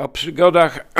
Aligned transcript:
O 0.00 0.08
przygodach 0.08 0.86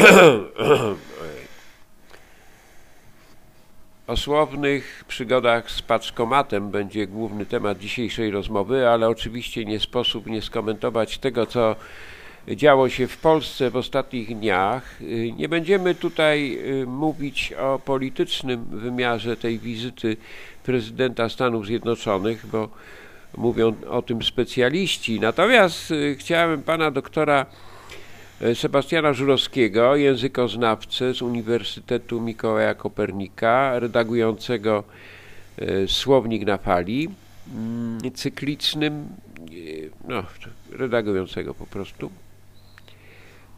o 4.07 4.17
słownych 4.17 5.04
przygodach 5.08 5.71
z 5.71 5.83
paczkomatem 5.83 6.71
będzie 6.71 7.06
główny 7.06 7.47
temat 7.47 7.78
dzisiejszej 7.78 8.31
rozmowy, 8.31 8.88
ale 8.88 9.08
oczywiście 9.08 9.65
nie 9.65 9.81
sposób 9.81 10.26
nie 10.26 10.42
skomentować 10.42 11.19
tego, 11.19 11.47
co 11.47 11.76
działo 12.49 12.88
się 12.88 13.08
w 13.08 13.17
Polsce 13.17 13.71
w 13.71 13.76
ostatnich 13.76 14.38
dniach. 14.38 14.97
Nie 15.37 15.48
będziemy 15.48 15.94
tutaj 15.94 16.59
y, 16.82 16.87
mówić 16.87 17.52
o 17.52 17.78
politycznym 17.78 18.64
wymiarze 18.64 19.37
tej 19.37 19.59
wizyty 19.59 20.16
prezydenta 20.64 21.28
Stanów 21.28 21.66
Zjednoczonych, 21.66 22.46
bo 22.46 22.69
mówią 23.37 23.74
o 23.91 24.02
tym 24.02 24.23
specjaliści. 24.23 25.20
Natomiast 25.20 25.91
y, 25.91 26.16
chciałem 26.19 26.62
pana 26.62 26.91
doktora 26.91 27.46
Sebastiana 28.55 29.12
Żurowskiego, 29.12 29.97
językoznawcę 29.97 31.15
z 31.15 31.23
Uniwersytetu 31.23 32.21
Mikołaja 32.21 32.75
Kopernika, 32.75 33.79
redagującego 33.79 34.85
e, 35.59 35.89
Słownik 35.89 36.47
na 36.47 36.59
fali, 36.59 37.09
mm, 37.55 37.98
cyklicznym, 38.15 38.93
e, 38.93 39.48
no, 40.09 40.23
redagującego 40.73 41.55
po 41.55 41.67
prostu. 41.67 42.11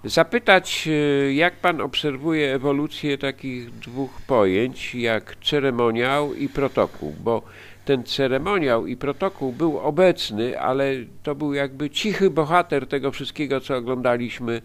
Zapytać, 0.05 0.89
jak 1.33 1.57
pan 1.57 1.81
obserwuje 1.81 2.55
ewolucję 2.55 3.19
takich 3.19 3.71
dwóch 3.71 4.21
pojęć, 4.27 4.95
jak 4.95 5.37
ceremoniał 5.45 6.35
i 6.35 6.49
protokół, 6.49 7.15
bo 7.21 7.43
ten 7.85 8.05
ceremoniał 8.05 8.87
i 8.87 8.97
protokół 8.97 9.53
był 9.53 9.79
obecny, 9.79 10.61
ale 10.61 10.85
to 11.23 11.35
był 11.35 11.55
jakby 11.55 11.91
cichy 11.91 12.31
bohater 12.31 12.87
tego 12.87 13.11
wszystkiego, 13.11 13.61
co 13.61 13.77
oglądaliśmy 13.77 14.53
e, 14.55 14.61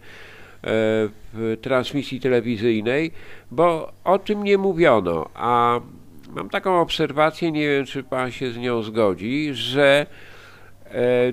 w 1.32 1.58
transmisji 1.62 2.20
telewizyjnej, 2.20 3.12
bo 3.50 3.92
o 4.04 4.18
tym 4.18 4.44
nie 4.44 4.58
mówiono, 4.58 5.28
a 5.34 5.80
mam 6.36 6.50
taką 6.50 6.80
obserwację, 6.80 7.52
nie 7.52 7.68
wiem 7.68 7.86
czy 7.86 8.02
pan 8.02 8.30
się 8.30 8.52
z 8.52 8.56
nią 8.56 8.82
zgodzi, 8.82 9.50
że 9.52 10.06
e, 10.84 11.32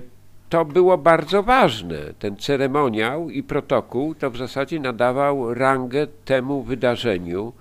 to 0.49 0.65
było 0.65 0.97
bardzo 0.97 1.43
ważne. 1.43 1.97
Ten 2.19 2.37
ceremoniał 2.37 3.29
i 3.29 3.43
protokół 3.43 4.15
to 4.15 4.31
w 4.31 4.37
zasadzie 4.37 4.79
nadawał 4.79 5.53
rangę 5.53 6.07
temu 6.25 6.63
wydarzeniu 6.63 7.53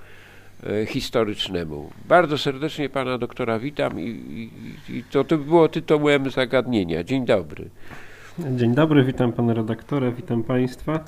historycznemu. 0.86 1.90
Bardzo 2.08 2.38
serdecznie 2.38 2.88
pana 2.88 3.18
doktora 3.18 3.58
witam 3.58 4.00
i, 4.00 4.50
i, 4.88 5.04
to, 5.10 5.24
to 5.24 5.38
było 5.38 5.68
tytułem 5.68 6.30
zagadnienia. 6.30 7.04
Dzień 7.04 7.26
dobry. 7.26 7.70
Dzień 8.38 8.74
dobry, 8.74 9.04
witam 9.04 9.32
pana 9.32 9.54
redaktora, 9.54 10.10
witam 10.10 10.42
państwa. 10.42 11.00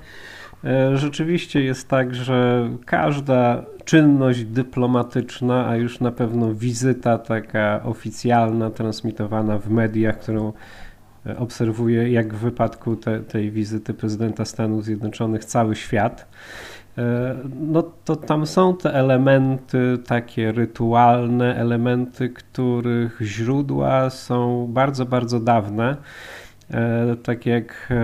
E, 0.65 0.97
rzeczywiście 0.97 1.63
jest 1.63 1.89
tak, 1.89 2.15
że 2.15 2.69
każda 2.85 3.65
czynność 3.85 4.45
dyplomatyczna, 4.45 5.69
a 5.69 5.77
już 5.77 6.01
na 6.01 6.13
pewno 6.13 6.55
wizyta 6.55 7.19
taka 7.19 7.81
oficjalna, 7.85 8.71
transmitowana 8.71 9.59
w 9.59 9.71
mediach, 9.71 10.19
którą 10.19 10.49
e, 10.49 10.53
obserwuje, 11.39 12.11
jak 12.11 12.35
w 12.35 12.39
wypadku 12.39 12.97
te, 12.97 13.21
tej 13.21 13.51
wizyty 13.51 13.95
prezydenta 13.95 14.45
Stanów 14.45 14.85
Zjednoczonych, 14.85 15.45
cały 15.45 15.77
świat, 15.77 16.27
E, 16.99 17.37
no 17.61 17.83
to 18.05 18.17
tam 18.17 18.47
są 18.47 18.77
te 18.77 18.95
elementy 18.95 19.99
takie 20.07 20.53
rytualne, 20.53 21.57
elementy, 21.57 22.29
których 22.29 23.19
źródła 23.23 24.11
są 24.11 24.67
bardzo, 24.71 25.07
bardzo 25.07 25.41
dawne. 25.41 25.97
E, 26.71 27.17
tak 27.23 27.47
jak 27.47 27.89
e, 27.91 27.97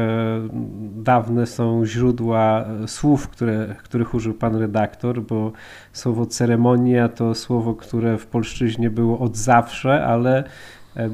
dawne 0.94 1.46
są 1.46 1.86
źródła 1.86 2.64
słów, 2.86 3.28
które, 3.28 3.74
których 3.82 4.14
użył 4.14 4.34
pan 4.34 4.56
redaktor, 4.56 5.22
bo 5.22 5.52
słowo 5.92 6.26
ceremonia 6.26 7.08
to 7.08 7.34
słowo, 7.34 7.74
które 7.74 8.18
w 8.18 8.26
polszczyźnie 8.26 8.90
było 8.90 9.18
od 9.18 9.36
zawsze, 9.36 10.04
ale 10.04 10.44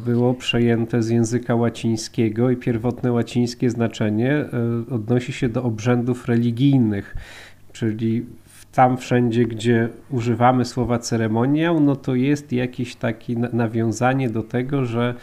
było 0.05 0.35
przejęte 0.35 1.03
z 1.03 1.09
języka 1.09 1.55
łacińskiego 1.55 2.51
i 2.51 2.57
pierwotne 2.57 3.13
łacińskie 3.13 3.71
znaczenie 3.71 4.45
odnosi 4.91 5.33
się 5.33 5.49
do 5.49 5.63
obrzędów 5.63 6.29
religijnych. 6.29 7.17
Czyli 7.73 8.27
tam 8.73 8.97
wszędzie, 8.97 9.45
gdzie 9.45 9.89
używamy 10.11 10.65
słowa 10.65 10.99
ceremoniał, 10.99 11.81
no 11.81 11.97
to 11.97 12.15
jest 12.15 12.53
jakieś 12.53 12.97
takie 12.97 13.37
nawiązanie 13.37 14.31
do 14.31 14.43
tego, 14.43 14.85
że 14.85 15.15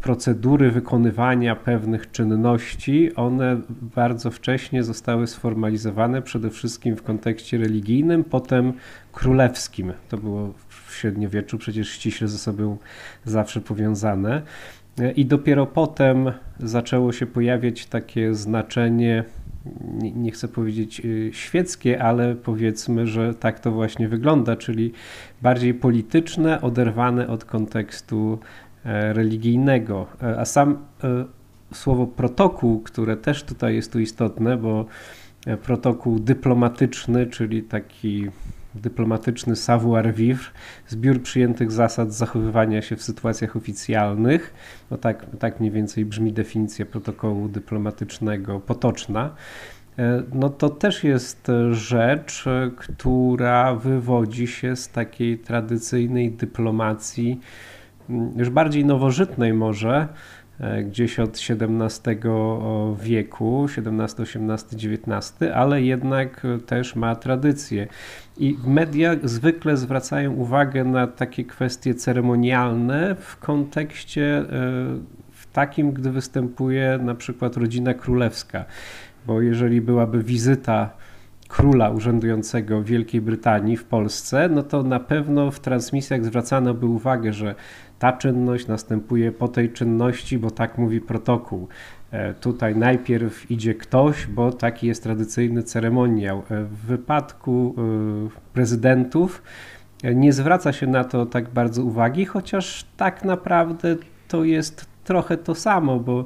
procedury 0.00 0.70
wykonywania 0.70 1.56
pewnych 1.56 2.10
czynności, 2.10 3.14
one 3.14 3.60
bardzo 3.94 4.30
wcześnie 4.30 4.82
zostały 4.82 5.26
sformalizowane 5.26 6.22
przede 6.22 6.50
wszystkim 6.50 6.96
w 6.96 7.02
kontekście 7.02 7.58
religijnym, 7.58 8.24
potem 8.24 8.72
królewskim. 9.12 9.92
To 10.08 10.16
było 10.16 10.54
w 10.68 10.94
średniowieczu 10.94 11.58
przecież 11.58 11.88
ściśle 11.90 12.28
ze 12.28 12.38
sobą 12.38 12.76
zawsze 13.24 13.60
powiązane. 13.60 14.42
I 15.16 15.26
dopiero 15.26 15.66
potem 15.66 16.32
zaczęło 16.60 17.12
się 17.12 17.26
pojawiać 17.26 17.86
takie 17.86 18.34
znaczenie 18.34 19.24
nie 20.14 20.30
chcę 20.30 20.48
powiedzieć 20.48 21.00
y, 21.04 21.30
świeckie, 21.32 22.02
ale 22.02 22.34
powiedzmy, 22.34 23.06
że 23.06 23.34
tak 23.34 23.60
to 23.60 23.70
właśnie 23.72 24.08
wygląda, 24.08 24.56
czyli 24.56 24.92
bardziej 25.42 25.74
polityczne, 25.74 26.60
oderwane 26.60 27.28
od 27.28 27.44
kontekstu 27.44 28.38
e, 28.42 28.67
religijnego. 28.88 30.06
E, 30.22 30.40
a 30.40 30.44
sam 30.44 30.78
e, 31.04 31.24
słowo 31.74 32.06
protokół, 32.06 32.80
które 32.80 33.16
też 33.16 33.42
tutaj 33.42 33.74
jest 33.74 33.92
tu 33.92 34.00
istotne, 34.00 34.56
bo 34.56 34.86
protokół 35.62 36.18
dyplomatyczny, 36.18 37.26
czyli 37.26 37.62
taki 37.62 38.30
dyplomatyczny 38.74 39.56
savoir-vivre, 39.56 40.50
zbiór 40.88 41.22
przyjętych 41.22 41.72
zasad 41.72 42.14
zachowywania 42.14 42.82
się 42.82 42.96
w 42.96 43.02
sytuacjach 43.02 43.56
oficjalnych. 43.56 44.54
No 44.90 44.96
tak, 44.96 45.26
tak 45.38 45.60
mniej 45.60 45.72
więcej 45.72 46.04
brzmi 46.04 46.32
definicja 46.32 46.86
protokołu 46.86 47.48
dyplomatycznego 47.48 48.60
potoczna. 48.60 49.34
E, 49.98 50.22
no 50.34 50.48
to 50.48 50.68
też 50.68 51.04
jest 51.04 51.46
rzecz, 51.70 52.44
która 52.76 53.74
wywodzi 53.74 54.46
się 54.46 54.76
z 54.76 54.88
takiej 54.88 55.38
tradycyjnej 55.38 56.32
dyplomacji, 56.32 57.40
już 58.36 58.50
bardziej 58.50 58.84
nowożytnej 58.84 59.54
może, 59.54 60.08
E, 60.60 60.82
gdzieś 60.82 61.18
od 61.18 61.30
XVII 61.30 62.14
wieku, 63.00 63.66
XVII, 63.76 64.24
XVIII, 64.24 64.94
XIX, 64.94 65.52
ale 65.54 65.82
jednak 65.82 66.46
też 66.66 66.96
ma 66.96 67.16
tradycję. 67.16 67.86
I 68.38 68.56
media 68.66 69.16
zwykle 69.22 69.76
zwracają 69.76 70.32
uwagę 70.32 70.84
na 70.84 71.06
takie 71.06 71.44
kwestie 71.44 71.94
ceremonialne 71.94 73.16
w 73.20 73.36
kontekście 73.36 74.38
e, 74.38 74.44
w 75.32 75.46
takim, 75.52 75.92
gdy 75.92 76.10
występuje 76.10 76.98
na 77.02 77.14
przykład 77.14 77.56
rodzina 77.56 77.94
królewska. 77.94 78.64
Bo 79.26 79.40
jeżeli 79.42 79.80
byłaby 79.80 80.22
wizyta 80.22 80.90
króla 81.48 81.90
urzędującego 81.90 82.82
Wielkiej 82.82 83.20
Brytanii 83.20 83.76
w 83.76 83.84
Polsce, 83.84 84.48
no 84.48 84.62
to 84.62 84.82
na 84.82 85.00
pewno 85.00 85.50
w 85.50 85.60
transmisjach 85.60 86.24
zwracano 86.24 86.74
by 86.74 86.86
uwagę, 86.86 87.32
że 87.32 87.54
ta 87.98 88.12
czynność 88.12 88.66
następuje 88.66 89.32
po 89.32 89.48
tej 89.48 89.72
czynności, 89.72 90.38
bo 90.38 90.50
tak 90.50 90.78
mówi 90.78 91.00
protokół. 91.00 91.68
E, 92.10 92.34
tutaj 92.34 92.76
najpierw 92.76 93.50
idzie 93.50 93.74
ktoś, 93.74 94.26
bo 94.26 94.52
taki 94.52 94.86
jest 94.86 95.02
tradycyjny 95.02 95.62
ceremoniał. 95.62 96.42
E, 96.50 96.64
w 96.64 96.76
wypadku 96.76 97.74
e, 97.78 98.52
prezydentów 98.52 99.42
nie 100.14 100.32
zwraca 100.32 100.72
się 100.72 100.86
na 100.86 101.04
to 101.04 101.26
tak 101.26 101.48
bardzo 101.48 101.84
uwagi, 101.84 102.24
chociaż 102.24 102.86
tak 102.96 103.24
naprawdę 103.24 103.96
to 104.28 104.44
jest 104.44 104.86
trochę 105.04 105.36
to 105.36 105.54
samo, 105.54 106.00
bo 106.00 106.24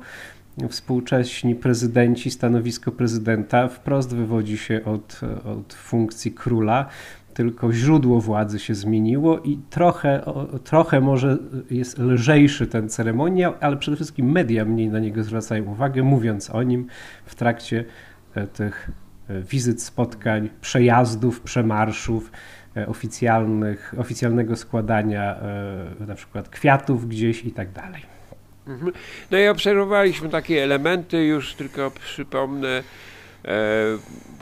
współcześni 0.68 1.54
prezydenci, 1.54 2.30
stanowisko 2.30 2.92
prezydenta 2.92 3.68
wprost 3.68 4.14
wywodzi 4.14 4.58
się 4.58 4.80
od, 4.84 5.20
od 5.44 5.74
funkcji 5.74 6.32
króla 6.32 6.88
tylko 7.34 7.72
źródło 7.72 8.20
władzy 8.20 8.58
się 8.58 8.74
zmieniło 8.74 9.38
i 9.38 9.58
trochę, 9.70 10.22
trochę 10.64 11.00
może 11.00 11.38
jest 11.70 11.98
lżejszy 11.98 12.66
ten 12.66 12.88
ceremoniał, 12.88 13.54
ale 13.60 13.76
przede 13.76 13.96
wszystkim 13.96 14.32
media 14.32 14.64
mniej 14.64 14.88
na 14.88 14.98
niego 14.98 15.24
zwracają 15.24 15.64
uwagę, 15.64 16.02
mówiąc 16.02 16.50
o 16.50 16.62
nim 16.62 16.86
w 17.26 17.34
trakcie 17.34 17.84
e, 18.34 18.46
tych 18.46 18.90
e, 19.28 19.42
wizyt, 19.42 19.82
spotkań, 19.82 20.50
przejazdów, 20.60 21.40
przemarszów, 21.40 22.32
e, 22.76 22.86
oficjalnych, 22.86 23.94
oficjalnego 23.98 24.56
składania 24.56 25.36
na 26.06 26.14
przykład 26.14 26.48
kwiatów 26.48 27.08
gdzieś 27.08 27.44
i 27.44 27.52
tak 27.52 27.72
dalej. 27.72 28.21
Mhm. 28.66 28.92
No 29.30 29.38
i 29.38 29.48
obserwowaliśmy 29.48 30.28
takie 30.28 30.62
elementy, 30.62 31.24
już 31.24 31.54
tylko 31.54 31.90
przypomnę, 31.90 32.82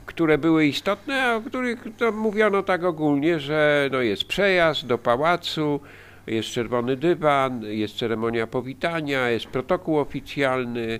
które 0.05 0.37
były 0.37 0.65
istotne, 0.65 1.23
a 1.23 1.35
o 1.35 1.41
których 1.41 1.83
to 1.97 2.11
mówiono 2.11 2.63
tak 2.63 2.83
ogólnie, 2.83 3.39
że 3.39 3.89
no 3.91 4.01
jest 4.01 4.23
przejazd 4.23 4.85
do 4.85 4.97
pałacu, 4.97 5.79
jest 6.27 6.49
czerwony 6.49 6.97
dywan, 6.97 7.63
jest 7.63 7.97
ceremonia 7.97 8.47
powitania, 8.47 9.29
jest 9.29 9.45
protokół 9.45 9.99
oficjalny, 9.99 10.99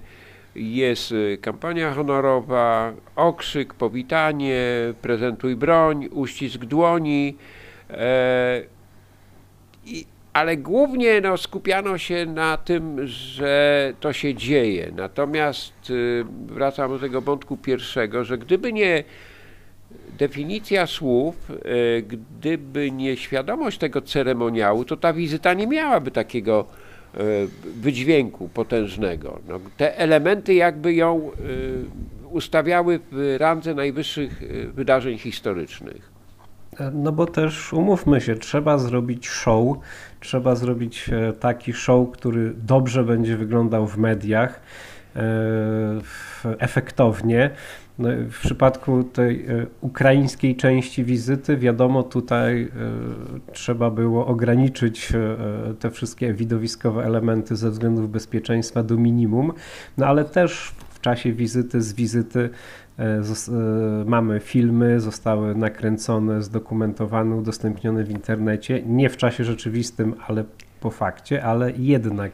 jest 0.56 1.14
kampania 1.42 1.94
honorowa, 1.94 2.94
okrzyk, 3.16 3.74
powitanie, 3.74 4.64
prezentuj 5.02 5.56
broń, 5.56 6.08
uścisk 6.12 6.58
dłoni. 6.58 7.38
I, 9.86 10.06
ale 10.34 10.58
głównie 10.58 11.22
no, 11.22 11.38
skupiano 11.38 11.98
się 11.98 12.26
na 12.26 12.58
tym, 12.58 13.08
że 13.08 13.94
to 14.00 14.14
się 14.14 14.36
dzieje. 14.36 14.92
Natomiast 14.96 15.90
y, 15.90 16.26
wracam 16.46 16.92
do 16.92 17.00
tego 17.00 17.22
wątku 17.22 17.58
pierwszego, 17.58 18.24
że 18.24 18.38
gdyby 18.38 18.74
nie 18.74 19.04
definicja 20.18 20.88
słów, 20.88 21.50
y, 21.50 22.04
gdyby 22.08 22.92
nie 22.92 23.18
świadomość 23.18 23.78
tego 23.78 24.02
ceremoniału, 24.02 24.86
to 24.86 24.98
ta 24.98 25.14
wizyta 25.14 25.54
nie 25.54 25.68
miałaby 25.68 26.12
takiego 26.12 26.66
y, 27.16 27.20
wydźwięku 27.76 28.50
potężnego. 28.50 29.40
No, 29.48 29.60
te 29.78 29.98
elementy 29.98 30.54
jakby 30.54 30.94
ją 30.94 31.32
ustawiały 32.30 33.00
w 33.12 33.36
randze 33.40 33.74
najwyższych 33.74 34.42
wydarzeń 34.74 35.18
historycznych. 35.18 36.12
No 36.94 37.12
bo 37.12 37.26
też 37.26 37.74
umówmy 37.74 38.22
się, 38.22 38.36
trzeba 38.36 38.78
zrobić 38.78 39.28
show, 39.30 39.78
trzeba 40.22 40.56
zrobić 40.56 41.10
e, 41.10 41.34
taki 41.34 41.74
show, 41.74 42.12
który 42.12 42.54
dobrze 42.58 43.04
będzie 43.04 43.38
wyglądał 43.38 43.88
w 43.88 43.98
mediach, 43.98 44.62
e, 45.16 45.22
efektownie. 46.60 47.50
No, 48.00 48.10
w 48.32 48.40
przypadku 48.40 49.04
tej 49.04 49.46
e, 49.46 49.68
ukraińskiej 49.82 50.56
części 50.56 51.04
wizyty, 51.04 51.58
wiadomo, 51.58 52.04
tutaj 52.04 52.72
trzeba 53.54 53.90
było 53.90 54.28
ograniczyć 54.28 55.14
te 55.80 55.92
wszystkie 55.92 56.34
widowiskowe 56.34 57.04
elementy 57.04 57.56
ze 57.56 57.72
względów 57.72 58.12
bezpieczeństwa 58.12 58.84
do 58.84 58.98
minimum, 58.98 59.54
no 59.98 60.06
ale 60.06 60.26
też 60.26 60.72
w 60.90 61.02
czasie 61.02 61.34
wizyty, 61.34 61.82
z 61.82 61.94
wizyty 61.94 62.50
mamy 64.06 64.40
filmy, 64.40 65.00
zostały 65.00 65.56
nakręcone, 65.56 66.42
zdokumentowane, 66.42 67.36
udostępnione 67.36 68.04
w 68.04 68.12
internecie, 68.12 68.84
nie 68.86 69.10
w 69.10 69.18
czasie 69.18 69.44
rzeczywistym, 69.44 70.16
ale 70.28 70.44
po 70.82 70.90
fakcie, 70.90 71.44
ale 71.44 71.72
jednak. 71.72 72.32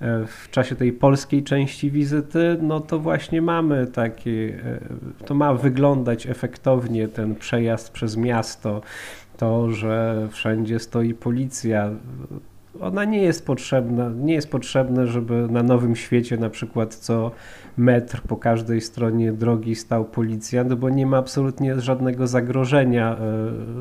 E, 0.00 0.26
w 0.26 0.50
czasie 0.50 0.76
tej 0.76 0.92
polskiej 0.92 1.42
części 1.42 1.90
wizyty, 1.90 2.58
no 2.62 2.80
to 2.80 2.98
właśnie 2.98 3.42
mamy 3.42 3.86
takie, 3.86 4.58
to 5.26 5.34
ma 5.34 5.54
wyglądać 5.54 6.26
efektownie 6.26 7.08
ten 7.08 7.34
przejazd 7.34 7.90
przez 7.90 8.16
miasto, 8.16 8.82
to, 9.36 9.70
że 9.70 10.28
wszędzie 10.30 10.78
stoi 10.78 11.14
policja, 11.14 11.90
ona 12.80 13.04
nie 13.04 13.22
jest 13.22 13.46
potrzebna, 13.46 14.10
nie 14.16 14.34
jest 14.34 14.50
potrzebne, 14.50 15.06
żeby 15.06 15.48
na 15.50 15.62
Nowym 15.62 15.96
Świecie 15.96 16.36
na 16.36 16.50
przykład 16.50 16.94
co 16.94 17.30
metr 17.76 18.22
po 18.22 18.36
każdej 18.36 18.80
stronie 18.80 19.32
drogi 19.32 19.74
stał 19.74 20.04
policjant, 20.04 20.70
no 20.70 20.76
bo 20.76 20.90
nie 20.90 21.06
ma 21.06 21.16
absolutnie 21.16 21.80
żadnego 21.80 22.26
zagrożenia 22.26 23.16
e, 23.16 23.18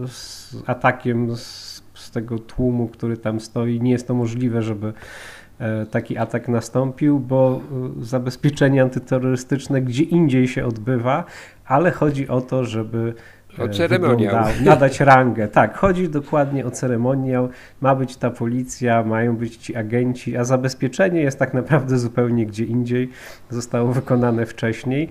z 0.07 0.55
atakiem 0.65 1.35
z, 1.35 1.83
z 1.93 2.11
tego 2.11 2.39
tłumu, 2.39 2.87
który 2.87 3.17
tam 3.17 3.39
stoi. 3.39 3.81
Nie 3.81 3.91
jest 3.91 4.07
to 4.07 4.13
możliwe, 4.13 4.61
żeby 4.61 4.93
e, 5.59 5.85
taki 5.85 6.17
atak 6.17 6.47
nastąpił, 6.47 7.19
bo 7.19 7.61
e, 7.99 8.03
zabezpieczenie 8.03 8.81
antyterrorystyczne 8.81 9.81
gdzie 9.81 10.03
indziej 10.03 10.47
się 10.47 10.65
odbywa, 10.65 11.23
ale 11.65 11.91
chodzi 11.91 12.27
o 12.27 12.41
to, 12.41 12.65
żeby 12.65 13.13
o 13.59 13.69
ceremoniał. 13.69 14.45
Nadać 14.63 14.99
rangę. 14.99 15.47
Tak, 15.47 15.77
chodzi 15.77 16.09
dokładnie 16.09 16.65
o 16.65 16.71
ceremoniał. 16.71 17.49
Ma 17.81 17.95
być 17.95 18.17
ta 18.17 18.29
policja, 18.29 19.03
mają 19.03 19.35
być 19.35 19.57
ci 19.57 19.75
agenci, 19.75 20.37
a 20.37 20.43
zabezpieczenie 20.43 21.21
jest 21.21 21.39
tak 21.39 21.53
naprawdę 21.53 21.97
zupełnie 21.97 22.45
gdzie 22.45 22.65
indziej. 22.65 23.09
Zostało 23.49 23.93
wykonane 23.93 24.45
wcześniej 24.45 25.09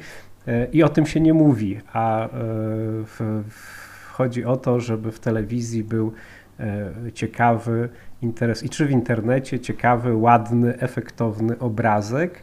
e, 0.48 0.66
i 0.72 0.82
o 0.82 0.88
tym 0.88 1.06
się 1.06 1.20
nie 1.20 1.34
mówi. 1.34 1.80
A 1.92 2.24
e, 2.24 2.28
w, 2.30 3.44
w, 3.48 4.06
chodzi 4.12 4.44
o 4.44 4.56
to, 4.56 4.80
żeby 4.80 5.12
w 5.12 5.20
telewizji 5.20 5.84
był 5.84 6.12
e, 6.60 6.90
ciekawy 7.14 7.88
interes 8.22 8.62
i 8.62 8.68
czy 8.68 8.86
w 8.86 8.90
internecie 8.90 9.60
ciekawy, 9.60 10.16
ładny, 10.16 10.78
efektowny 10.78 11.58
obrazek 11.58 12.42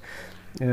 E, 0.62 0.66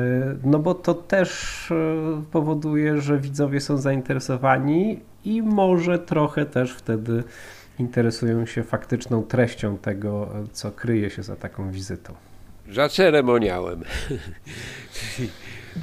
no 0.45 0.59
bo 0.59 0.75
to 0.75 0.95
też 0.95 1.71
e, 1.71 2.23
powoduje, 2.33 3.01
że 3.01 3.19
widzowie 3.19 3.61
są 3.61 3.77
zainteresowani 3.77 5.01
i 5.25 5.43
może 5.43 5.99
trochę 5.99 6.47
też 6.47 6.73
wtedy 6.73 7.25
interesują 7.79 8.47
się 8.47 8.63
faktyczną 8.63 9.23
treścią 9.23 9.79
tego, 9.79 10.29
co 10.53 10.71
kryje 10.71 11.11
się 11.11 11.23
za 11.23 11.37
taką 11.37 11.71
wizytą. 11.71 12.15
Za 12.71 12.89
ceremoniałem. 12.89 13.83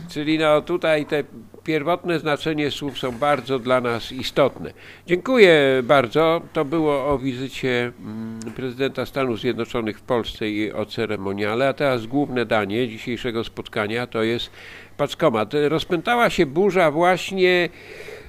Czyli 0.10 0.40
no 0.40 0.62
tutaj 0.62 1.06
te 1.06 1.24
pierwotne 1.64 2.20
znaczenie 2.20 2.72
słów 2.72 3.00
są 3.00 3.12
bardzo 3.12 3.60
dla 3.60 3.82
nas 3.82 4.12
istotne. 4.12 4.74
Dziękuję 5.08 5.82
bardzo. 5.84 6.42
To 6.54 6.66
było 6.66 7.08
o 7.08 7.20
wizycie 7.20 7.92
mm, 8.00 8.40
prezydenta 8.56 9.06
Stanów 9.06 9.40
Zjednoczonych 9.40 10.00
w 10.00 10.02
Polsce 10.02 10.50
i 10.50 10.72
o 10.72 10.86
ceremoniale, 10.86 11.70
a 11.70 11.74
teraz 11.74 12.06
główne 12.06 12.46
danie 12.46 12.88
dzisiejszego 12.88 13.44
spotkania 13.44 14.08
to 14.08 14.24
jest 14.24 14.50
paczkomat. 14.98 15.54
Rozpętała 15.54 16.30
się 16.30 16.46
burza 16.46 16.92
właśnie 16.92 17.70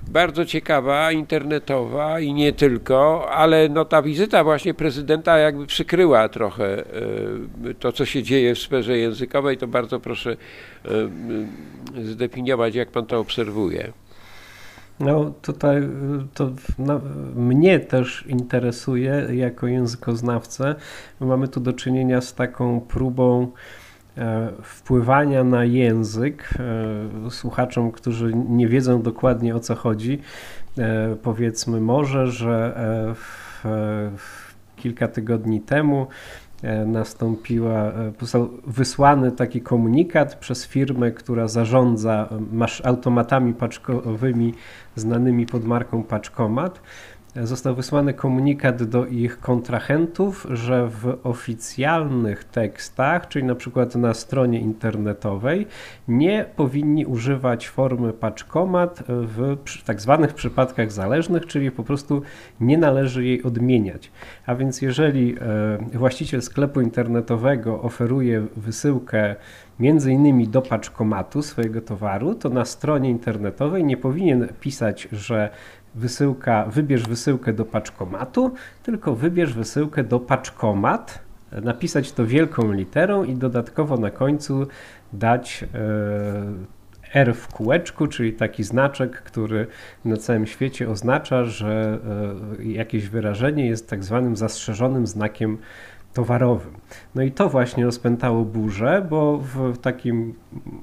bardzo 0.08 0.44
ciekawa, 0.44 1.12
internetowa 1.12 2.20
i 2.20 2.32
nie 2.32 2.52
tylko, 2.52 3.30
ale 3.30 3.68
no 3.68 3.84
ta 3.84 4.02
wizyta 4.02 4.44
właśnie 4.44 4.74
prezydenta 4.74 5.38
jakby 5.38 5.66
przykryła 5.66 6.28
trochę 6.28 6.78
e, 6.78 7.74
to, 7.74 7.92
co 7.92 8.04
się 8.04 8.22
dzieje 8.22 8.54
w 8.54 8.58
sferze 8.58 8.98
językowej, 8.98 9.56
to 9.56 9.66
bardzo 9.66 10.00
proszę 10.00 10.36
e, 10.84 10.88
zdefiniować, 12.04 12.74
jak 12.74 12.90
pan 12.90 13.06
to 13.06 13.18
obserwuje. 13.18 13.92
No 15.00 15.34
tutaj 15.42 15.88
to 16.34 16.50
no, 16.78 17.00
mnie 17.36 17.80
też 17.80 18.24
interesuje 18.28 19.26
jako 19.32 19.66
językoznawcę. 19.66 20.74
Mamy 21.20 21.48
tu 21.48 21.60
do 21.60 21.72
czynienia 21.72 22.20
z 22.20 22.34
taką 22.34 22.80
próbą 22.80 23.52
E, 23.52 23.91
wpływania 24.62 25.44
na 25.44 25.64
język 25.64 26.50
e, 27.26 27.30
słuchaczom, 27.30 27.92
którzy 27.92 28.32
nie 28.34 28.68
wiedzą 28.68 29.02
dokładnie 29.02 29.56
o 29.56 29.60
co 29.60 29.74
chodzi. 29.74 30.20
E, 30.78 31.16
powiedzmy 31.22 31.80
może, 31.80 32.26
że 32.26 32.74
w, 33.14 34.54
kilka 34.76 35.08
tygodni 35.08 35.60
temu 35.60 36.06
nastąpiła, 36.86 37.92
został 38.20 38.48
wysłany 38.66 39.32
taki 39.32 39.60
komunikat 39.60 40.34
przez 40.34 40.66
firmę, 40.66 41.10
która 41.10 41.48
zarządza 41.48 42.28
masz 42.52 42.84
automatami 42.84 43.54
paczkowymi 43.54 44.54
znanymi 44.96 45.46
pod 45.46 45.64
marką 45.64 46.02
Paczkomat, 46.02 46.80
został 47.36 47.74
wysłany 47.74 48.14
komunikat 48.14 48.82
do 48.82 49.06
ich 49.06 49.40
kontrahentów, 49.40 50.46
że 50.50 50.88
w 50.88 51.18
oficjalnych 51.22 52.44
tekstach, 52.44 53.28
czyli 53.28 53.44
na 53.44 53.54
przykład 53.54 53.94
na 53.94 54.14
stronie 54.14 54.60
internetowej, 54.60 55.66
nie 56.08 56.44
powinni 56.56 57.06
używać 57.06 57.68
formy 57.68 58.12
paczkomat 58.12 59.02
w 59.08 59.56
tak 59.84 60.00
zwanych 60.00 60.34
przypadkach 60.34 60.92
zależnych, 60.92 61.46
czyli 61.46 61.70
po 61.70 61.84
prostu 61.84 62.22
nie 62.60 62.78
należy 62.78 63.24
jej 63.24 63.42
odmieniać. 63.42 64.10
A 64.46 64.54
więc 64.54 64.82
jeżeli 64.82 65.36
e, 65.92 65.98
właściciel 65.98 66.42
sklepu 66.42 66.80
internetowego 66.80 67.82
oferuje 67.82 68.46
wysyłkę 68.56 69.36
między 69.80 70.12
innymi 70.12 70.48
do 70.48 70.62
paczkomatu 70.62 71.42
swojego 71.42 71.80
towaru, 71.80 72.34
to 72.34 72.48
na 72.48 72.64
stronie 72.64 73.10
internetowej 73.10 73.84
nie 73.84 73.96
powinien 73.96 74.48
pisać, 74.60 75.08
że 75.12 75.50
wysyłka, 75.94 76.64
wybierz 76.64 77.02
wysyłkę 77.02 77.52
do 77.52 77.64
paczkomatu, 77.64 78.54
tylko 78.82 79.14
wybierz 79.14 79.54
wysyłkę 79.54 80.04
do 80.04 80.20
paczkomat, 80.20 81.18
napisać 81.62 82.12
to 82.12 82.26
wielką 82.26 82.72
literą 82.72 83.24
i 83.24 83.34
dodatkowo 83.34 83.96
na 83.96 84.10
końcu 84.10 84.66
dać 85.12 85.64
e, 85.74 85.78
R 87.14 87.34
w 87.34 87.48
kółeczku, 87.48 88.06
czyli 88.06 88.32
taki 88.32 88.64
znaczek, 88.64 89.22
który 89.22 89.66
na 90.04 90.16
całym 90.16 90.46
świecie 90.46 90.88
oznacza, 90.88 91.44
że 91.44 91.98
e, 92.58 92.64
jakieś 92.64 93.08
wyrażenie 93.08 93.66
jest 93.66 93.90
tak 93.90 94.04
zwanym 94.04 94.36
zastrzeżonym 94.36 95.06
znakiem 95.06 95.58
towarowym. 96.14 96.72
No 97.14 97.22
i 97.22 97.32
to 97.32 97.48
właśnie 97.48 97.84
rozpętało 97.84 98.44
burzę, 98.44 99.06
bo 99.10 99.38
w 99.38 99.78
takim 99.78 100.34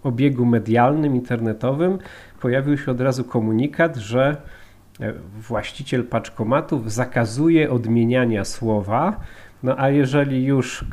obiegu 0.03 0.45
medialnym, 0.45 1.15
internetowym 1.15 1.97
pojawił 2.41 2.77
się 2.77 2.91
od 2.91 3.01
razu 3.01 3.23
komunikat, 3.23 3.95
że 3.95 4.37
właściciel 5.39 6.03
paczkomatów 6.03 6.91
zakazuje 6.91 7.71
odmieniania 7.71 8.45
słowa 8.45 9.19
No 9.63 9.75
a 9.77 9.89
jeżeli 9.89 10.45
już 10.45 10.85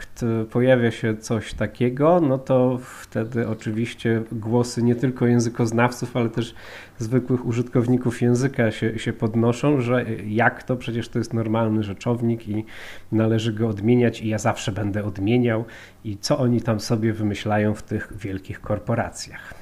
pojawia 0.51 0.91
się 0.91 1.17
coś 1.17 1.55
takiego, 1.55 2.21
no 2.21 2.39
to 2.39 2.79
wtedy 2.79 3.49
oczywiście 3.49 4.23
głosy 4.33 4.83
nie 4.83 4.95
tylko 4.95 5.27
językoznawców, 5.27 6.17
ale 6.17 6.31
też 6.31 6.55
zwykłych 6.99 7.47
użytkowników 7.47 8.23
języka 8.23 8.71
się, 8.71 8.99
się 8.99 9.13
podnoszą, 9.13 9.81
że 9.81 10.05
jak 10.27 10.63
to, 10.63 10.77
przecież 10.77 11.09
to 11.09 11.19
jest 11.19 11.35
normalny 11.35 11.83
rzeczownik 11.83 12.49
i 12.49 12.65
należy 13.13 13.53
go 13.53 13.69
odmieniać 13.69 14.21
i 14.21 14.29
ja 14.29 14.39
zawsze 14.39 14.73
będę 14.73 15.05
odmieniał 15.05 15.65
i 16.05 16.17
co 16.19 16.39
oni 16.39 16.61
tam 16.61 16.81
sobie 16.81 17.13
wymyślają 17.13 17.75
w 17.75 17.83
tych 17.83 18.13
wielkich 18.17 18.61
korporacjach. 18.61 19.55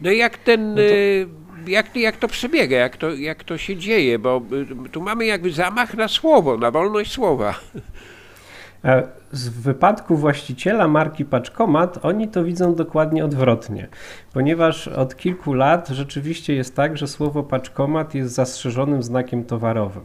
No 0.00 0.10
jak 0.10 0.38
ten... 0.38 0.70
No 0.70 0.76
to 0.76 0.82
y, 0.82 1.47
jak, 1.66 1.96
jak 1.96 2.16
to 2.16 2.28
przebiega, 2.28 2.76
jak 2.76 2.96
to, 2.96 3.14
jak 3.14 3.44
to 3.44 3.58
się 3.58 3.76
dzieje, 3.76 4.18
bo 4.18 4.42
y, 4.86 4.88
tu 4.88 5.02
mamy 5.02 5.26
jakby 5.26 5.52
zamach 5.52 5.94
na 5.94 6.08
słowo, 6.08 6.56
na 6.56 6.70
wolność 6.70 7.12
słowa. 7.12 7.54
E, 8.84 9.02
w 9.32 9.62
wypadku 9.62 10.16
właściciela 10.16 10.88
marki 10.88 11.24
Paczkomat 11.24 12.04
oni 12.04 12.28
to 12.28 12.44
widzą 12.44 12.74
dokładnie 12.74 13.24
odwrotnie, 13.24 13.88
ponieważ 14.32 14.88
od 14.88 15.16
kilku 15.16 15.54
lat 15.54 15.88
rzeczywiście 15.88 16.54
jest 16.54 16.76
tak, 16.76 16.96
że 16.98 17.06
słowo 17.06 17.42
paczkomat 17.42 18.14
jest 18.14 18.34
zastrzeżonym 18.34 19.02
znakiem 19.02 19.44
towarowym. 19.44 20.02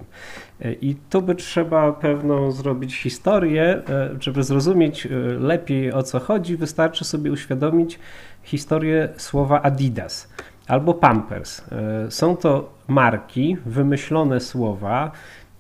E, 0.62 0.74
I 0.74 0.96
tu 0.96 1.22
by 1.22 1.36
trzeba 1.36 1.92
pewną 1.92 2.52
zrobić 2.52 2.96
historię, 2.96 3.64
e, 3.90 4.10
żeby 4.20 4.44
zrozumieć 4.44 5.08
lepiej 5.40 5.94
o 5.94 6.04
co 6.04 6.20
chodzi, 6.20 6.58
wystarczy 6.58 7.06
sobie 7.06 7.32
uświadomić 7.32 8.00
historię 8.44 9.10
słowa 9.18 9.62
Adidas 9.62 10.28
albo 10.68 10.94
Pampers. 10.94 11.62
E, 11.72 12.12
są 12.12 12.38
to 12.38 12.74
marki, 12.88 13.58
wymyślone 13.66 14.40
słowa 14.40 15.12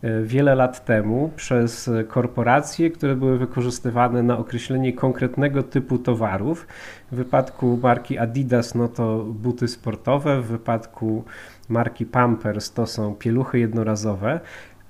e, 0.01 0.21
wiele 0.21 0.55
lat 0.55 0.85
temu 0.85 1.31
przez 1.35 1.89
korporacje, 2.07 2.91
które 2.91 3.15
były 3.15 3.37
wykorzystywane 3.37 4.23
na 4.23 4.37
określenie 4.37 4.93
konkretnego 4.93 5.63
typu 5.63 5.97
towarów. 5.97 6.67
W 7.11 7.15
wypadku 7.15 7.79
marki 7.83 8.17
Adidas 8.17 8.75
no 8.75 8.87
to 8.87 9.17
buty 9.17 9.67
sportowe, 9.67 10.41
w 10.41 10.45
wypadku 10.45 11.23
marki 11.69 12.05
Pampers 12.05 12.71
to 12.71 12.87
są 12.87 13.15
pieluchy 13.15 13.59
jednorazowe, 13.59 14.39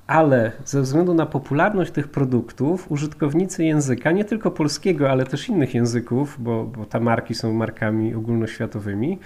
ale 0.07 0.51
ze 0.65 0.81
względu 0.81 1.13
na 1.13 1.25
popularność 1.25 1.91
tych 1.91 2.07
produktów, 2.07 2.91
użytkownicy 2.91 3.63
języka, 3.63 4.11
nie 4.11 4.25
tylko 4.25 4.51
polskiego, 4.51 5.11
ale 5.11 5.25
też 5.25 5.49
innych 5.49 5.73
języków, 5.73 6.35
bo, 6.39 6.63
bo 6.63 6.85
te 6.85 6.99
marki 6.99 7.35
są 7.35 7.53
markami 7.53 8.15
ogólnoświatowymi, 8.15 9.19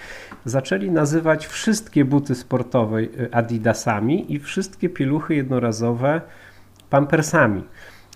zaczęli 0.45 0.91
nazywać 0.91 1.47
wszystkie 1.47 2.05
buty 2.05 2.35
sportowe 2.35 2.99
y, 2.99 3.29
Adidasami 3.31 4.33
i 4.33 4.39
wszystkie 4.39 4.89
pieluchy 4.89 5.35
jednorazowe 5.35 6.21
Pampersami. 6.89 7.63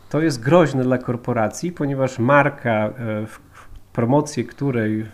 To 0.10 0.22
jest 0.22 0.44
groźne 0.44 0.84
dla 0.84 0.98
korporacji, 0.98 1.72
ponieważ 1.72 2.20
marka, 2.20 2.88
y, 2.88 2.92
w 3.28 3.40
promocję 3.94 4.44
której 4.44 5.06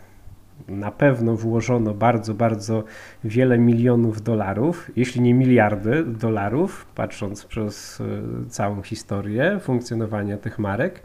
na 0.68 0.92
pewno 0.92 1.36
włożono 1.36 1.94
bardzo, 1.94 2.34
bardzo 2.34 2.84
wiele 3.24 3.58
milionów 3.58 4.22
dolarów, 4.22 4.92
jeśli 4.96 5.22
nie 5.22 5.34
miliardy 5.34 6.04
dolarów, 6.04 6.86
patrząc 6.96 7.46
przez 7.46 8.02
e, 8.02 8.50
całą 8.50 8.82
historię 8.82 9.60
funkcjonowania 9.62 10.38
tych 10.38 10.60
marek, 10.60 11.04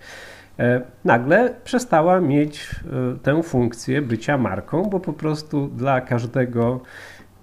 e, 0.58 0.82
nagle 1.04 1.54
przestała 1.64 2.20
mieć 2.20 2.70
e, 3.14 3.18
tę 3.18 3.42
funkcję 3.42 4.02
bycia 4.02 4.38
marką, 4.38 4.82
bo 4.82 5.00
po 5.00 5.12
prostu 5.12 5.68
dla 5.68 6.00
każdego 6.00 6.80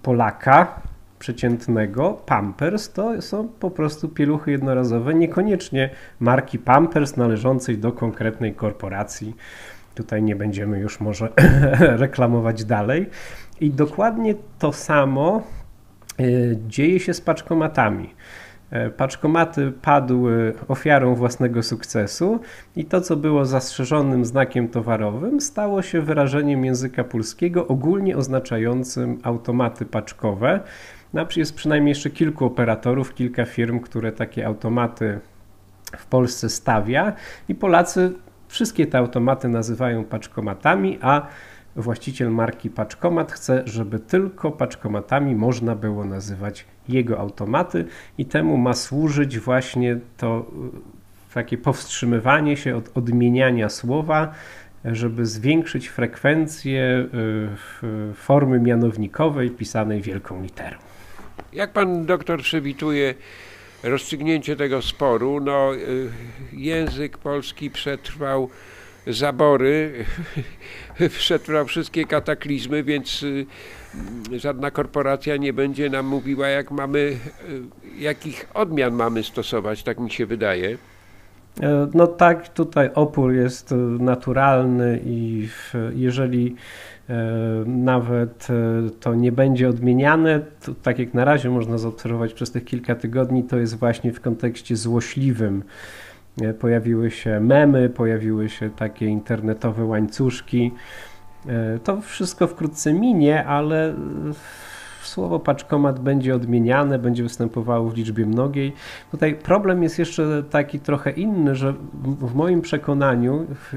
Polaka 0.02 0.80
przeciętnego 1.18 2.12
Pampers 2.26 2.92
to 2.92 3.22
są 3.22 3.48
po 3.48 3.70
prostu 3.70 4.08
pieluchy 4.08 4.50
jednorazowe, 4.50 5.14
niekoniecznie 5.14 5.90
marki 6.20 6.58
Pampers 6.58 7.16
należącej 7.16 7.78
do 7.78 7.92
konkretnej 7.92 8.54
korporacji 8.54 9.36
Tutaj 9.94 10.22
nie 10.22 10.36
będziemy 10.36 10.78
już 10.78 11.00
może 11.00 11.28
reklamować 12.04 12.64
dalej. 12.64 13.10
I 13.60 13.70
dokładnie 13.70 14.34
to 14.58 14.72
samo 14.72 15.42
e, 16.18 16.22
dzieje 16.68 17.00
się 17.00 17.14
z 17.14 17.20
paczkomatami. 17.20 18.14
E, 18.70 18.90
paczkomaty 18.90 19.72
padły 19.82 20.54
ofiarą 20.68 21.14
własnego 21.14 21.62
sukcesu 21.62 22.40
i 22.76 22.84
to, 22.84 23.00
co 23.00 23.16
było 23.16 23.44
zastrzeżonym 23.44 24.24
znakiem 24.24 24.68
towarowym, 24.68 25.40
stało 25.40 25.82
się 25.82 26.00
wyrażeniem 26.00 26.64
języka 26.64 27.04
polskiego 27.04 27.66
ogólnie 27.66 28.16
oznaczającym 28.16 29.18
automaty 29.22 29.86
paczkowe. 29.86 30.60
No, 31.14 31.26
jest 31.36 31.54
przynajmniej 31.54 31.90
jeszcze 31.90 32.10
kilku 32.10 32.44
operatorów, 32.44 33.14
kilka 33.14 33.44
firm, 33.44 33.80
które 33.80 34.12
takie 34.12 34.46
automaty 34.46 35.20
w 35.96 36.06
Polsce 36.06 36.48
stawia 36.48 37.12
i 37.48 37.54
Polacy 37.54 38.12
Wszystkie 38.50 38.86
te 38.86 38.98
automaty 38.98 39.48
nazywają 39.48 40.04
paczkomatami, 40.04 40.98
a 41.02 41.26
właściciel 41.76 42.30
marki 42.30 42.70
Paczkomat 42.70 43.32
chce, 43.32 43.62
żeby 43.66 43.98
tylko 43.98 44.50
paczkomatami 44.50 45.34
można 45.34 45.74
było 45.74 46.04
nazywać 46.04 46.64
jego 46.88 47.18
automaty 47.18 47.84
i 48.18 48.26
temu 48.26 48.56
ma 48.56 48.74
służyć 48.74 49.38
właśnie 49.38 49.98
to 50.16 50.46
y, 51.28 51.34
takie 51.34 51.58
powstrzymywanie 51.58 52.56
się 52.56 52.76
od 52.76 52.96
odmieniania 52.96 53.68
słowa, 53.68 54.34
żeby 54.84 55.26
zwiększyć 55.26 55.88
frekwencję 55.88 57.06
y, 58.10 58.14
formy 58.14 58.60
mianownikowej 58.60 59.50
pisanej 59.50 60.02
wielką 60.02 60.42
literą. 60.42 60.76
Jak 61.52 61.72
pan 61.72 62.06
doktor 62.06 62.42
przewiduje 62.42 63.14
rozstrzygnięcie 63.82 64.56
tego 64.56 64.82
sporu. 64.82 65.40
No, 65.40 65.74
y, 65.74 66.10
język 66.52 67.18
polski 67.18 67.70
przetrwał 67.70 68.48
zabory, 69.06 70.04
przetrwał 71.18 71.66
wszystkie 71.66 72.04
kataklizmy, 72.04 72.82
więc 72.82 73.22
y, 73.22 73.46
żadna 74.36 74.70
korporacja 74.70 75.36
nie 75.36 75.52
będzie 75.52 75.90
nam 75.90 76.06
mówiła, 76.06 76.48
jak 76.48 76.70
mamy, 76.70 76.98
y, 76.98 77.18
jakich 77.98 78.46
odmian 78.54 78.94
mamy 78.94 79.22
stosować, 79.22 79.82
tak 79.82 79.98
mi 79.98 80.10
się 80.10 80.26
wydaje. 80.26 80.78
E, 81.60 81.88
no 81.94 82.06
tak, 82.06 82.48
tutaj 82.48 82.90
opór 82.94 83.32
jest 83.32 83.74
naturalny 83.98 85.00
i 85.04 85.48
jeżeli 85.94 86.56
nawet 87.66 88.48
e, 88.50 88.90
to 89.00 89.14
nie 89.14 89.32
będzie 89.32 89.68
odmieniane. 89.68 90.40
To, 90.64 90.74
tak 90.82 90.98
jak 90.98 91.14
na 91.14 91.24
razie 91.24 91.50
można 91.50 91.78
zaobserwować 91.78 92.34
przez 92.34 92.50
tych 92.50 92.64
kilka 92.64 92.94
tygodni, 92.94 93.44
to 93.44 93.58
jest 93.58 93.78
właśnie 93.78 94.12
w 94.12 94.20
kontekście 94.20 94.76
złośliwym. 94.76 95.62
E, 96.42 96.54
pojawiły 96.54 97.10
się 97.10 97.40
memy, 97.40 97.88
pojawiły 97.88 98.48
się 98.48 98.70
takie 98.70 99.06
internetowe 99.06 99.84
łańcuszki. 99.84 100.72
To 101.84 102.00
wszystko 102.00 102.46
wkrótce 102.46 102.92
minie, 102.92 103.46
ale 103.46 103.94
słowo 105.02 105.38
paczkomat 105.38 106.00
będzie 106.00 106.34
odmieniane, 106.34 106.98
będzie 106.98 107.22
występowało 107.22 107.90
w 107.90 107.96
liczbie 107.96 108.26
mnogiej. 108.26 108.72
Tutaj 109.10 109.34
problem 109.34 109.82
jest 109.82 109.98
jeszcze 109.98 110.42
taki 110.50 110.80
trochę 110.80 111.10
inny, 111.10 111.54
że 111.54 111.74
w 112.04 112.34
moim 112.34 112.60
przekonaniu 112.60 113.46
w, 113.48 113.68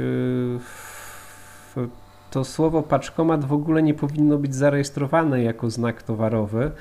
w 1.75 2.02
to 2.33 2.43
słowo 2.43 2.83
paczkomat 2.83 3.45
w 3.45 3.53
ogóle 3.53 3.83
nie 3.83 3.93
powinno 3.93 4.37
być 4.37 4.55
zarejestrowane 4.55 5.43
jako 5.43 5.69
znak 5.69 6.03
towarowy, 6.03 6.71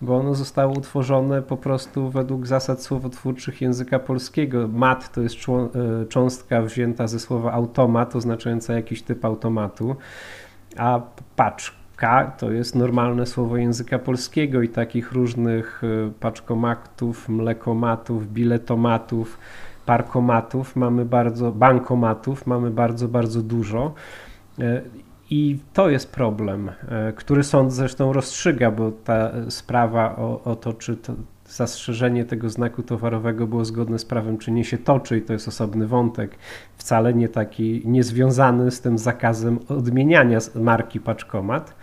bo 0.00 0.16
ono 0.16 0.34
zostało 0.34 0.72
utworzone 0.72 1.42
po 1.42 1.56
prostu 1.56 2.10
według 2.10 2.46
zasad 2.46 2.82
słowotwórczych 2.82 3.60
języka 3.60 3.98
polskiego. 3.98 4.68
Mat 4.68 5.12
to 5.12 5.20
jest 5.20 5.36
e, 5.36 6.06
cząstka 6.06 6.62
wzięta 6.62 7.06
ze 7.06 7.20
słowa 7.20 7.52
automat, 7.52 8.16
oznaczająca 8.16 8.74
jakiś 8.74 9.02
typ 9.02 9.24
automatu, 9.24 9.96
a 10.76 11.00
paczka 11.36 12.32
to 12.38 12.50
jest 12.50 12.74
normalne 12.74 13.26
słowo 13.26 13.56
języka 13.56 13.98
polskiego 13.98 14.62
i 14.62 14.68
takich 14.68 15.12
różnych 15.12 15.82
e, 15.84 16.10
paczkomatów, 16.20 17.28
mlekomatów, 17.28 18.32
biletomatów, 18.32 19.38
parkomatów 19.86 20.76
mamy 20.76 21.04
bardzo, 21.04 21.52
bankomatów 21.52 22.46
mamy 22.46 22.70
bardzo, 22.70 23.08
bardzo 23.08 23.42
dużo. 23.42 23.94
E, 24.60 24.82
I 25.30 25.58
to 25.72 25.90
jest 25.90 26.12
problem, 26.12 26.70
e, 26.88 27.12
który 27.12 27.44
sąd 27.44 27.72
zresztą 27.72 28.12
rozstrzyga, 28.12 28.70
bo 28.70 28.92
ta 28.92 29.32
sprawa 29.50 30.16
o, 30.16 30.42
o 30.44 30.56
to, 30.56 30.72
czy 30.72 30.96
to 30.96 31.14
zastrzeżenie 31.48 32.24
tego 32.24 32.50
znaku 32.50 32.82
towarowego 32.82 33.46
było 33.46 33.64
zgodne 33.64 33.98
z 33.98 34.04
prawem, 34.04 34.38
czy 34.38 34.50
nie 34.50 34.64
się 34.64 34.78
toczy, 34.78 35.18
i 35.18 35.22
to 35.22 35.32
jest 35.32 35.48
osobny 35.48 35.86
wątek, 35.86 36.38
wcale 36.76 37.14
nie 37.14 37.28
taki 37.28 37.82
niezwiązany 37.84 38.70
z 38.70 38.80
tym 38.80 38.98
zakazem 38.98 39.58
odmieniania 39.68 40.38
marki 40.54 41.00
paczkomat. 41.00 41.74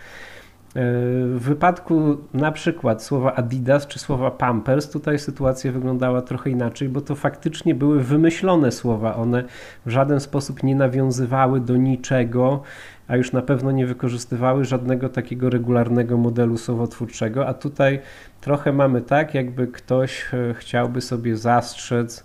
W 0.76 1.40
wypadku 1.40 2.18
na 2.34 2.52
przykład 2.52 3.04
słowa 3.04 3.36
Adidas 3.36 3.88
czy 3.88 4.00
słowa 4.00 4.32
Pampers, 4.32 4.90
tutaj 4.90 5.20
sytuacja 5.20 5.72
wyglądała 5.72 6.22
trochę 6.22 6.50
inaczej, 6.50 6.90
bo 6.90 7.02
to 7.02 7.16
faktycznie 7.16 7.76
były 7.76 8.04
wymyślone 8.04 8.72
słowa. 8.72 9.16
One 9.16 9.44
w 9.86 9.90
żaden 9.90 10.20
sposób 10.20 10.64
nie 10.64 10.76
nawiązywały 10.76 11.60
do 11.60 11.78
niczego, 11.78 12.62
a 13.08 13.16
już 13.16 13.32
na 13.32 13.42
pewno 13.42 13.72
nie 13.72 13.86
wykorzystywały 13.86 14.66
żadnego 14.66 15.10
takiego 15.10 15.50
regularnego 15.50 16.18
modelu 16.18 16.58
słowotwórczego. 16.58 17.48
A 17.48 17.54
tutaj 17.54 18.00
trochę 18.42 18.74
mamy 18.74 19.02
tak, 19.02 19.34
jakby 19.34 19.68
ktoś 19.68 20.34
e, 20.34 20.54
chciałby 20.54 21.02
sobie 21.02 21.38
zastrzec 21.38 22.24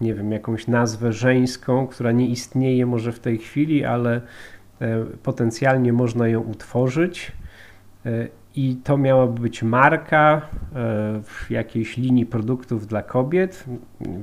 nie 0.00 0.14
wiem, 0.14 0.32
jakąś 0.32 0.66
nazwę 0.66 1.12
żeńską, 1.12 1.86
która 1.86 2.12
nie 2.12 2.26
istnieje 2.26 2.86
może 2.86 3.12
w 3.12 3.18
tej 3.18 3.38
chwili, 3.38 3.84
ale 3.84 4.20
potencjalnie 5.22 5.92
można 5.92 6.28
ją 6.28 6.40
utworzyć 6.40 7.32
i 8.58 8.76
to 8.84 8.98
miałaby 8.98 9.40
być 9.40 9.62
marka 9.62 10.42
e, 10.74 11.20
jakiejś 11.50 11.96
linii 11.96 12.26
produktów 12.26 12.86
dla 12.86 13.02
kobiet. 13.02 13.64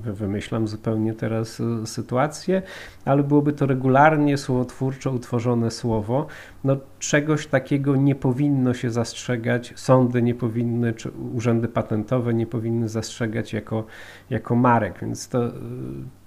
Wymyślam 0.04 0.68
zupełnie 0.68 1.14
teraz 1.14 1.62
e, 1.62 1.86
sytuację, 1.86 2.62
ale 3.06 3.24
byłoby 3.24 3.54
to 3.54 3.66
regularnie 3.66 4.38
słowotwórczo 4.38 5.12
utworzone 5.12 5.72
słowo. 5.72 6.28
No, 6.64 6.78
czegoś 7.00 7.48
takiego 7.48 7.96
nie 7.96 8.16
powinno 8.16 8.74
się 8.74 8.92
zastrzegać, 8.92 9.74
sądy 9.76 10.22
nie 10.22 10.36
powinny, 10.36 10.94
czy 10.94 11.12
urzędy 11.36 11.68
patentowe 11.68 12.34
nie 12.34 12.48
powinny 12.48 12.90
zastrzegać 12.90 13.54
jako, 13.54 13.86
jako 14.30 14.56
marek, 14.56 15.00
więc 15.02 15.30
to, 15.30 15.52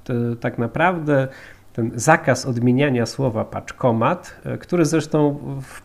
to 0.04 0.12
tak 0.40 0.58
naprawdę 0.58 1.28
ten 1.78 1.90
zakaz 1.94 2.46
odmieniania 2.46 3.06
słowa 3.06 3.44
paczkomat, 3.44 4.40
e, 4.44 4.58
który 4.58 4.84
zresztą 4.84 5.38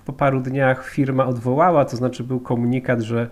po 0.05 0.13
paru 0.13 0.41
dniach 0.41 0.89
firma 0.89 1.25
odwołała, 1.25 1.85
to 1.85 1.97
znaczy 1.97 2.23
był 2.23 2.39
komunikat, 2.39 3.01
że 3.01 3.29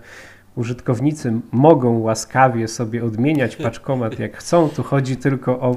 użytkownicy 0.56 1.32
mogą 1.52 1.98
łaskawie 1.98 2.68
sobie 2.68 3.04
odmieniać 3.04 3.56
paczkomat 3.56 4.18
jak 4.18 4.36
chcą. 4.36 4.68
Tu 4.68 4.82
chodzi 4.82 5.16
tylko 5.16 5.60
o 5.60 5.76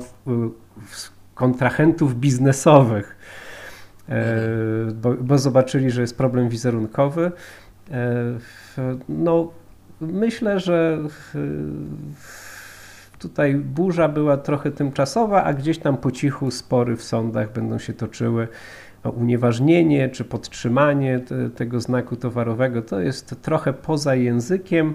kontrahentów 1.36 2.16
biznesowych, 2.16 3.18
e, 4.10 4.36
bo, 4.94 5.14
bo 5.14 5.38
zobaczyli, 5.38 5.92
że 5.92 6.02
jest 6.02 6.18
problem 6.18 6.50
wizerunkowy. 6.50 7.32
E, 7.92 8.02
no, 9.10 9.52
myślę, 10.02 10.60
że 10.60 11.00
Tutaj 13.20 13.56
burza 13.56 14.10
była 14.10 14.38
trochę 14.38 14.72
tymczasowa, 14.72 15.44
a 15.44 15.54
gdzieś 15.54 15.78
tam 15.78 15.98
po 15.98 16.12
cichu 16.12 16.52
spory 16.52 16.96
w 16.96 17.04
sądach 17.04 17.54
będą 17.54 17.80
się 17.80 17.94
toczyły 17.94 18.48
o 19.04 19.10
unieważnienie 19.10 20.10
czy 20.10 20.26
podtrzymanie 20.26 21.20
te, 21.20 21.50
tego 21.50 21.82
znaku 21.82 22.16
towarowego. 22.16 22.82
To 22.82 23.00
jest 23.00 23.42
trochę 23.42 23.74
poza 23.74 24.16
językiem. 24.16 24.94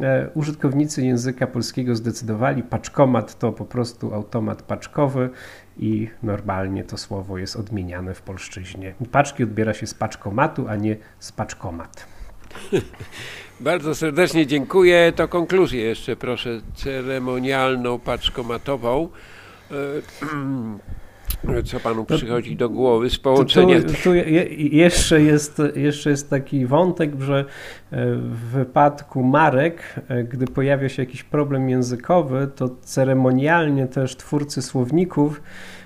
E, 0.00 0.30
użytkownicy 0.34 1.04
języka 1.04 1.46
polskiego 1.46 1.96
zdecydowali, 1.96 2.62
paczkomat 2.62 3.38
to 3.38 3.52
po 3.52 3.64
prostu 3.64 4.14
automat 4.14 4.62
paczkowy 4.62 5.30
i 5.76 6.08
normalnie 6.22 6.84
to 6.84 6.96
słowo 6.96 7.38
jest 7.38 7.56
odmieniane 7.56 8.14
w 8.14 8.22
polszczyźnie. 8.22 8.94
Paczki 9.12 9.42
odbiera 9.42 9.74
się 9.74 9.86
z 9.86 9.94
paczkomatu, 9.94 10.68
a 10.68 10.76
nie 10.76 10.96
z 11.18 11.32
paczkomat. 11.32 12.13
Bardzo 13.60 13.94
serdecznie 13.94 14.46
dziękuję. 14.46 15.12
To 15.16 15.28
konkluzję 15.28 15.82
jeszcze 15.82 16.16
proszę 16.16 16.60
ceremonialną, 16.74 17.98
paczkomatową. 17.98 19.08
Co 21.64 21.80
panu 21.80 22.04
przychodzi 22.04 22.56
do 22.56 22.68
głowy 22.68 23.10
z 23.10 23.18
połączenia? 23.18 23.80
Tu, 23.80 23.86
tu, 23.86 23.94
tu 24.02 24.14
jeszcze, 24.58 25.22
jest, 25.22 25.62
jeszcze 25.76 26.10
jest 26.10 26.30
taki 26.30 26.66
wątek, 26.66 27.20
że 27.20 27.38
e, 27.90 28.14
w 28.14 28.38
wypadku 28.38 29.22
marek, 29.22 30.00
e, 30.08 30.24
gdy 30.24 30.46
pojawia 30.46 30.88
się 30.88 31.02
jakiś 31.02 31.22
problem 31.22 31.68
językowy, 31.68 32.48
to 32.56 32.70
ceremonialnie 32.82 33.86
też 33.86 34.16
twórcy 34.16 34.62
słowników 34.62 35.42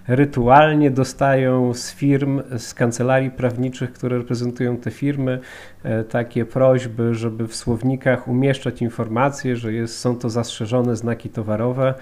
rytualnie 0.08 0.90
dostają 0.90 1.74
z 1.74 1.94
firm, 1.94 2.42
z 2.58 2.74
kancelarii 2.74 3.30
prawniczych, 3.30 3.92
które 3.92 4.18
reprezentują 4.18 4.76
te 4.76 4.90
firmy, 4.90 5.40
e, 5.82 6.04
takie 6.04 6.44
prośby, 6.44 7.14
żeby 7.14 7.48
w 7.48 7.56
słownikach 7.56 8.28
umieszczać 8.28 8.82
informacje, 8.82 9.56
że 9.56 9.72
jest, 9.72 9.98
są 9.98 10.16
to 10.16 10.30
zastrzeżone 10.30 10.96
znaki 10.96 11.28
towarowe 11.28 11.94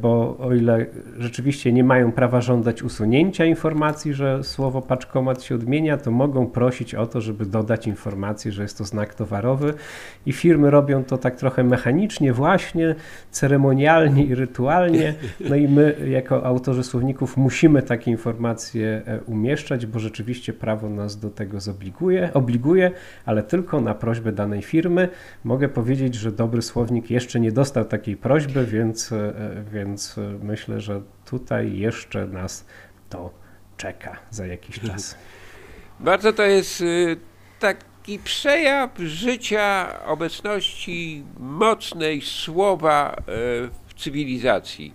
bo 0.00 0.36
o 0.38 0.54
ile 0.54 0.86
rzeczywiście 1.18 1.72
nie 1.72 1.84
mają 1.84 2.12
prawa 2.12 2.40
żądać 2.40 2.82
usunięcia 2.82 3.44
informacji, 3.44 4.14
że 4.14 4.44
słowo 4.44 4.82
paczkomat 4.82 5.42
się 5.42 5.54
odmienia, 5.54 5.96
to 5.96 6.10
mogą 6.10 6.46
prosić 6.46 6.94
o 6.94 7.06
to, 7.06 7.20
żeby 7.20 7.46
dodać 7.46 7.86
informację, 7.86 8.52
że 8.52 8.62
jest 8.62 8.78
to 8.78 8.84
znak 8.84 9.14
towarowy 9.14 9.74
i 10.26 10.32
firmy 10.32 10.70
robią 10.70 11.04
to 11.04 11.18
tak 11.18 11.36
trochę 11.36 11.64
mechanicznie, 11.64 12.32
właśnie 12.32 12.94
ceremonialnie 13.30 14.24
i 14.24 14.34
rytualnie. 14.34 15.14
No 15.48 15.56
i 15.56 15.68
my 15.68 15.96
jako 16.08 16.46
autorzy 16.46 16.84
słowników 16.84 17.36
musimy 17.36 17.82
takie 17.82 18.10
informacje 18.10 19.02
e, 19.06 19.20
umieszczać, 19.20 19.86
bo 19.86 19.98
rzeczywiście 19.98 20.52
prawo 20.52 20.90
nas 20.90 21.18
do 21.18 21.30
tego 21.30 21.60
zobliguje, 21.60 22.30
obliguje, 22.34 22.90
ale 23.26 23.42
tylko 23.42 23.80
na 23.80 23.94
prośbę 23.94 24.32
danej 24.32 24.62
firmy. 24.62 25.08
Mogę 25.44 25.68
powiedzieć, 25.68 26.14
że 26.14 26.32
dobry 26.32 26.62
słownik 26.62 27.10
jeszcze 27.10 27.40
nie 27.40 27.52
dostał 27.52 27.84
takiej 27.84 28.16
prośby, 28.16 28.64
więc 28.64 29.12
e, 29.12 29.32
więc 29.72 30.18
e, 30.18 30.20
myślę, 30.42 30.80
że 30.80 31.02
tutaj 31.24 31.76
jeszcze 31.78 32.26
nas 32.26 32.66
to 33.08 33.30
czeka 33.76 34.16
za 34.30 34.46
jakiś 34.46 34.80
czas. 34.80 35.18
Bardzo 36.00 36.32
to 36.32 36.42
jest 36.42 36.80
y, 36.80 37.16
taki 37.60 38.18
przejaw 38.18 38.90
życia, 38.98 39.88
obecności 40.06 41.24
mocnej 41.38 42.20
słowa 42.20 43.16
e, 43.16 43.22
w 43.86 43.94
cywilizacji. 43.96 44.94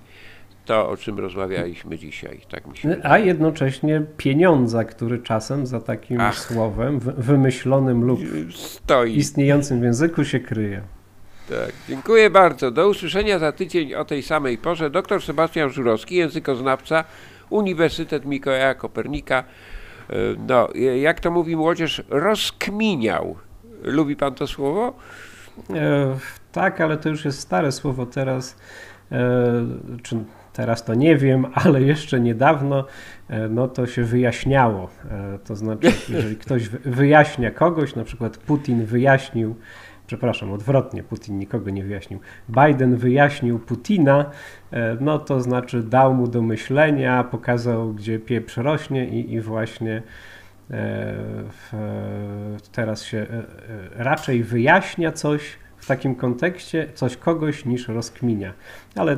To, 0.65 0.89
o 0.89 0.97
czym 0.97 1.19
rozmawialiśmy 1.19 1.97
dzisiaj, 1.97 2.41
tak 2.51 2.67
myślę. 2.67 2.97
A 3.03 3.17
jednocześnie 3.17 4.05
pieniądza, 4.17 4.83
który 4.83 5.19
czasem 5.19 5.65
za 5.65 5.81
takim 5.81 6.21
Ach. 6.21 6.39
słowem 6.39 6.99
wymyślonym 6.99 8.03
lub 8.03 8.19
Stoi. 8.53 9.17
istniejącym 9.17 9.79
w 9.79 9.83
języku 9.83 10.25
się 10.25 10.39
kryje. 10.39 10.81
Tak, 11.49 11.71
dziękuję 11.89 12.29
bardzo. 12.29 12.71
Do 12.71 12.89
usłyszenia 12.89 13.39
za 13.39 13.51
tydzień 13.51 13.93
o 13.93 14.05
tej 14.05 14.23
samej 14.23 14.57
porze. 14.57 14.89
Dr 14.89 15.21
Sebastian 15.21 15.69
Żurowski, 15.69 16.15
językoznawca, 16.15 17.03
Uniwersytet 17.49 18.25
Mikołaja 18.25 18.75
Kopernika. 18.75 19.43
E, 20.09 20.15
no, 20.47 20.69
jak 21.01 21.19
to 21.19 21.31
mówi 21.31 21.55
młodzież, 21.55 22.03
rozkminiał. 22.09 23.35
Lubi 23.81 24.15
pan 24.15 24.35
to 24.35 24.47
słowo? 24.47 24.93
E, 25.69 26.17
tak, 26.51 26.81
ale 26.81 26.97
to 26.97 27.09
już 27.09 27.25
jest 27.25 27.39
stare 27.39 27.71
słowo 27.71 28.05
teraz. 28.05 28.57
E, 29.11 29.17
czy 30.03 30.15
teraz 30.53 30.85
to 30.85 30.93
nie 30.93 31.17
wiem, 31.17 31.45
ale 31.63 31.81
jeszcze 31.81 32.19
niedawno 32.19 32.85
e, 33.29 33.49
no 33.49 33.67
to 33.67 33.87
się 33.87 34.03
wyjaśniało. 34.03 34.89
E, 35.11 35.39
to 35.45 35.55
znaczy, 35.55 35.91
jeżeli 36.09 36.37
ktoś 36.37 36.69
wyjaśnia 36.69 37.51
kogoś, 37.51 37.95
na 37.95 38.03
przykład 38.03 38.37
Putin 38.37 38.85
wyjaśnił 38.85 39.55
przepraszam, 40.13 40.51
odwrotnie, 40.51 41.03
Putin 41.03 41.39
nikogo 41.39 41.69
nie 41.69 41.83
wyjaśnił. 41.83 42.19
Biden 42.49 42.95
wyjaśnił 42.97 43.59
Putina, 43.59 44.31
e, 44.71 44.97
no 45.01 45.19
to 45.19 45.41
znaczy 45.41 45.83
dał 45.83 46.13
mu 46.13 46.27
do 46.27 46.41
myślenia, 46.41 47.23
pokazał, 47.23 47.93
gdzie 47.93 48.19
pieprz 48.19 48.57
rośnie 48.57 49.09
i, 49.09 49.33
i 49.33 49.41
właśnie 49.41 50.03
e, 50.71 51.13
teraz 52.71 53.03
się 53.03 53.17
e, 53.17 53.43
raczej 54.03 54.43
wyjaśnia 54.43 55.11
coś 55.11 55.57
w 55.77 55.85
takim 55.85 56.15
kontekście, 56.15 56.87
coś 56.93 57.17
kogoś 57.17 57.65
niż 57.65 57.87
rozkminia. 57.87 58.53
Ale 58.95 59.17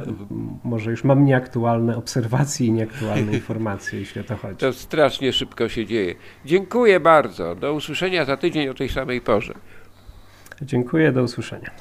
może 0.64 0.92
już 0.92 1.04
mam 1.04 1.26
nieaktualne 1.26 1.98
obserwacje 1.98 2.68
i 2.68 2.72
nieaktualne 2.72 3.34
informacje, 3.40 4.00
jeśli 4.00 4.22
o 4.22 4.24
to 4.24 4.38
chodzi. 4.38 4.58
To 4.58 4.74
strasznie 4.74 5.34
szybko 5.34 5.70
się 5.70 5.86
dzieje. 5.86 6.16
Dziękuję 6.46 7.00
bardzo. 7.00 7.56
Do 7.56 7.74
usłyszenia 7.74 8.26
za 8.26 8.38
tydzień 8.38 8.70
o 8.70 8.74
tej 8.74 8.90
samej 8.90 9.22
porze. 9.22 9.54
Dziękuję, 10.62 11.12
do 11.12 11.24
usłyszenia. 11.24 11.72